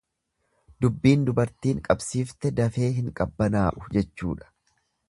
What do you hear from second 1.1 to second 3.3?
dubartiin qabsiifte dafee hin